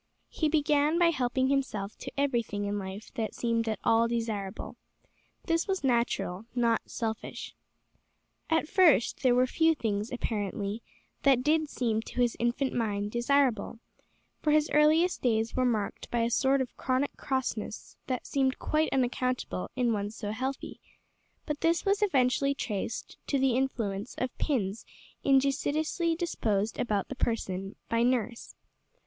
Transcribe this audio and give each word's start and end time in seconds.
He 0.29 0.49
began 0.49 0.97
by 0.97 1.11
helping 1.11 1.49
himself 1.49 1.95
to 1.99 2.11
everything 2.19 2.65
in 2.65 2.79
life 2.79 3.13
that 3.13 3.35
seemed 3.35 3.69
at 3.69 3.77
all 3.83 4.07
desirable. 4.07 4.75
This 5.45 5.67
was 5.67 5.83
natural, 5.83 6.45
not 6.55 6.81
selfish. 6.89 7.53
At 8.49 8.67
first 8.67 9.21
there 9.21 9.35
were 9.35 9.45
few 9.45 9.75
things, 9.75 10.11
apparently, 10.11 10.81
that 11.21 11.43
did 11.43 11.69
seem 11.69 12.01
to 12.01 12.15
his 12.19 12.35
infant 12.39 12.73
mind 12.73 13.11
desirable, 13.11 13.77
for 14.41 14.49
his 14.49 14.71
earliest 14.73 15.21
days 15.21 15.55
were 15.55 15.65
marked 15.65 16.09
by 16.09 16.21
a 16.21 16.31
sort 16.31 16.61
of 16.61 16.75
chronic 16.77 17.15
crossness 17.15 17.95
that 18.07 18.25
seemed 18.25 18.57
quite 18.57 18.91
unaccountable 18.91 19.69
in 19.75 19.93
one 19.93 20.09
so 20.09 20.31
healthy; 20.31 20.79
but 21.45 21.61
this 21.61 21.85
was 21.85 22.01
eventually 22.01 22.55
traced 22.55 23.17
to 23.27 23.37
the 23.37 23.55
influence 23.55 24.15
of 24.17 24.35
pins 24.39 24.83
injudiciously 25.23 26.15
disposed 26.17 26.79
about 26.79 27.07
the 27.07 27.15
person 27.15 27.75
by 27.87 28.01
nurse. 28.01 28.55